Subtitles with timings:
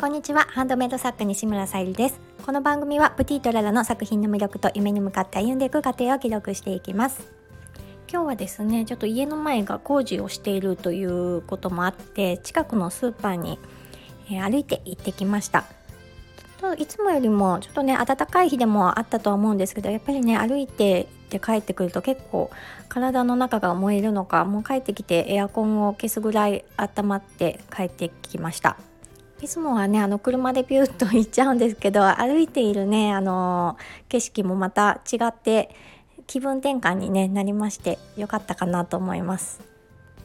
[0.00, 0.46] こんにちは。
[0.48, 2.22] ハンドメイド作家西村さゆりです。
[2.46, 7.30] この番組はプティとララの作品の魅力と夢に向かって歩んでいく過程を記録していきます。
[8.10, 13.58] 今日はですねちょっと家の前が工事をしているということもあって近くのスーパーに、
[14.30, 15.66] えー、歩いて行ってきました。
[16.62, 22.50] といつもよりもちょっとね暖かい日でもあったとは思うんですけどやっぱりね歩いてって帰ってくると結構
[22.88, 28.78] 体の中が燃えるのかもう帰ってきてエアコンを消すぐらい温まって帰ってきました。
[29.42, 33.76] いつもはねあの車でピューッと行っちゃうんですけど 歩いているねあの
[34.08, 35.74] 景色もまた違って
[36.26, 39.60] 気分転換に、ね、なりましてよかったかなと思います。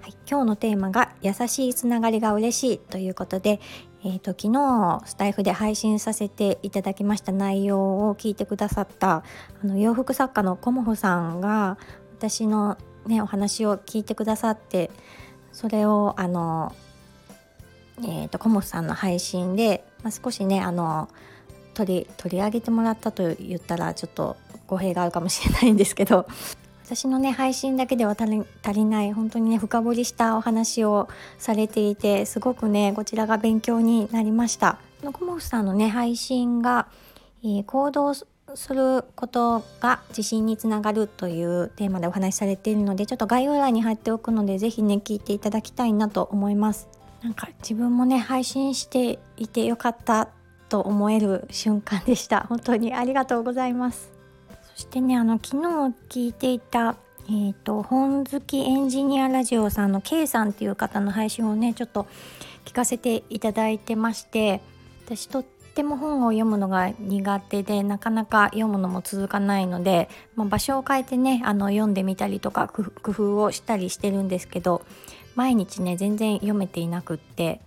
[0.00, 3.60] はい、今日のテーマが「優しいつながりが嬉しい」ということで、
[4.02, 9.22] えーと、昨日スタイフで配信させていただきました内容を聞いてくださった
[9.62, 11.76] あの洋服作家のコモフさんが
[12.16, 14.90] 私の、ね、お話を聞いてくださって
[15.52, 16.72] それをあの
[18.02, 21.08] えーと、コモさんの配信で、まあ、少しねあの
[21.74, 26.26] 取り取り上げてもらったと言ったらちょっと語弊があるかもしれないんですけど
[26.84, 34.78] 私のね配信だけでは足りない本当にね深掘りしたお話をされていてすごくねこちらが勉強になりました。
[35.02, 36.86] のコモフさんのね配信が、
[37.42, 38.26] えー、行動す
[38.74, 46.99] ることが自信につながるというテーマでお話しされているのでちょっと概要欄に貼っておくので是非ね聞いていただきたいなと思います。
[47.22, 50.28] なんか自分もね配信していてよかった
[50.68, 52.46] と思える瞬間でした。
[52.48, 54.10] 本当にありがとうございます。
[54.74, 55.68] そしてねあの昨日
[56.08, 56.96] 聞いていた
[57.28, 62.08] えーと、本好きエンジニアラジオさんの K さんっていう方の配信をねちょっと
[62.64, 64.60] 聞かせていただいてまして
[65.06, 74.82] 私とっても本を読むのが苦手でなかなか読むのも続かないので、まあ、場所を変えてねあの読んでみたりとか工夫をしたりしてるんですけど
[75.40, 77.62] 毎日ね全然読めていなくって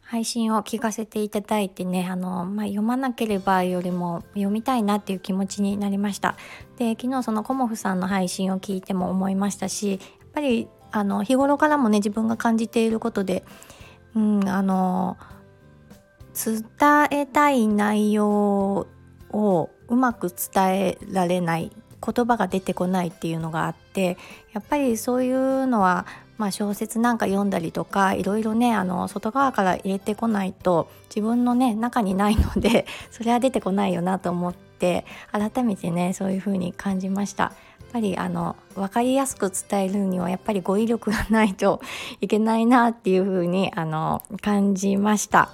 [0.00, 6.38] 配信を聞かせていただいてねあの、まあ、読まなければよりも読みたいなっていう気持ちになりました。
[6.78, 10.00] で昨日そのコモフさんの配信を聞いても思いましたしやっ
[10.32, 13.44] ぱりあの日頃からもね自分が感じていることで
[14.16, 15.18] うんあの
[16.34, 16.64] 伝
[17.10, 18.86] えたい内容
[19.30, 21.70] をうまく伝えられない
[22.02, 24.16] 言葉が出てこないっていうのがあって
[24.54, 26.06] やっぱりそういうのは
[26.40, 37.44] まあ、小説なんか読んだりとかいろいろねあの外側から入れてこないと自分のね中にないので それは出てこないよなと思って改めてねそういう風に感じました。
[37.44, 41.82] やっぱりあの分かりやすく伝えるにはやっぱり語彙力がないと
[42.22, 45.50] いけないなっていう風にあに感じました。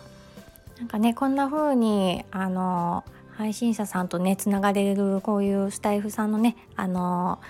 [0.79, 7.41] なんかねこんな風にあの配信者さんとねつながれるこういうスタイフさんのねあの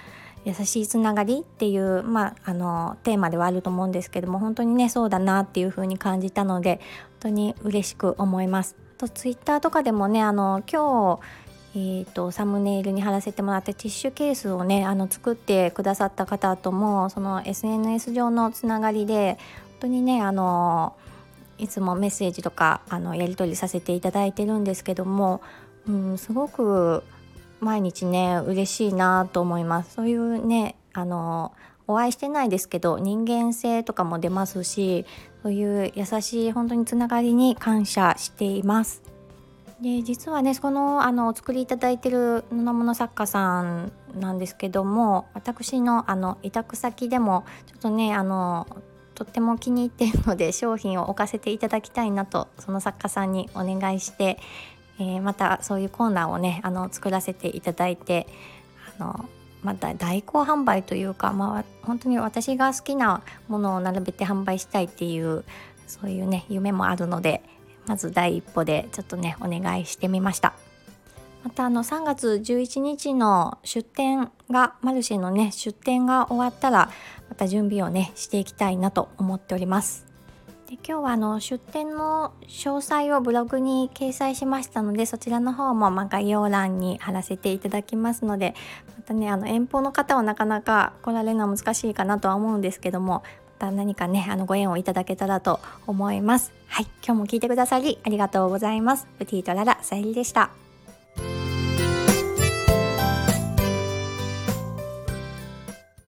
[0.46, 6.82] 優しいつながりっていう、まあ、あのテーマではあると思うんですけども本当にねそうだなっていう風に感じたので本
[7.20, 8.76] 当に嬉しく思います。
[8.96, 11.20] とツイッターとかでもねあの今日
[11.78, 19.36] えーと、サムネイルに貼らせてもらってティッシュケースをねあの作ってくださった方ともその SNS 上のつながりで
[19.72, 20.96] 本当にねあの
[21.58, 25.42] いつもメッセージとかあのやり取りさせていただいてるんですけども、
[25.86, 27.02] うん、すごく
[27.60, 29.94] 毎日ね嬉しいなと思います。
[29.94, 31.52] そういうねあの
[31.88, 35.06] お会いしてないですけど人間性とかも出ますし
[35.42, 39.02] そういう優しい本当につながりに感謝しています。
[39.80, 48.66] で実はねこのあのお作りいただいてる布物作家さんなんですけども私のあの委託先でもちょっとねあの
[49.14, 54.38] とっても気に入っているので商品を置かせていただきたいなとその作家さんにお願いして
[54.98, 58.26] えー、またそういうコーナーをねあの作らせていただいて
[58.98, 59.28] あの
[59.62, 65.44] また代行販売というか、まあ、本当に私が好きなものを並べて販売したいっていう
[65.86, 67.42] そういうね夢もあるので
[67.86, 70.54] まず第一歩でちょっとねお願いしてみました。
[71.44, 76.90] またあの3月11日の出店がマルシェのね出店が終わったら
[77.28, 80.15] また準備をねしていきたいなと思っております。
[80.66, 88.56] で今日はあの出店の詳細をブログに掲載しましたのでそちらの方もま概要欄に貼らせていただきますので
[88.96, 93.22] またねあの遠方の方はなかなか来られるのは難しいかなとは思うんですけども
[93.60, 96.52] また何かねあのご縁をいただけたらと思います。
[96.66, 99.06] はい今日も聞いてくださりありがとうございます。
[99.20, 100.65] プティとララさゆりでした。